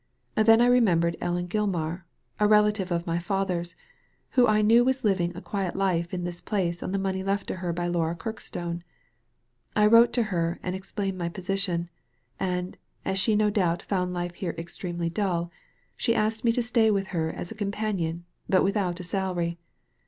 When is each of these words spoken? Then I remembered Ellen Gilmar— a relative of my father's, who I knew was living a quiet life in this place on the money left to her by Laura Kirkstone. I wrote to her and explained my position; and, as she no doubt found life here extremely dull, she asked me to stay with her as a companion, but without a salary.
Then 0.33 0.61
I 0.61 0.65
remembered 0.65 1.15
Ellen 1.21 1.45
Gilmar— 1.47 2.05
a 2.39 2.47
relative 2.47 2.89
of 2.91 3.05
my 3.05 3.19
father's, 3.19 3.75
who 4.31 4.47
I 4.47 4.63
knew 4.63 4.83
was 4.83 5.03
living 5.03 5.31
a 5.37 5.43
quiet 5.43 5.75
life 5.75 6.11
in 6.11 6.23
this 6.23 6.41
place 6.41 6.81
on 6.81 6.91
the 6.91 6.97
money 6.97 7.21
left 7.23 7.45
to 7.49 7.57
her 7.57 7.71
by 7.71 7.85
Laura 7.85 8.15
Kirkstone. 8.15 8.81
I 9.75 9.85
wrote 9.85 10.11
to 10.13 10.23
her 10.33 10.59
and 10.63 10.75
explained 10.75 11.19
my 11.19 11.29
position; 11.29 11.87
and, 12.39 12.77
as 13.05 13.19
she 13.19 13.35
no 13.35 13.51
doubt 13.51 13.83
found 13.83 14.11
life 14.11 14.33
here 14.33 14.55
extremely 14.57 15.11
dull, 15.11 15.51
she 15.95 16.15
asked 16.15 16.43
me 16.43 16.51
to 16.53 16.63
stay 16.63 16.89
with 16.89 17.09
her 17.09 17.31
as 17.31 17.51
a 17.51 17.55
companion, 17.55 18.25
but 18.49 18.63
without 18.63 18.99
a 18.99 19.03
salary. 19.03 19.59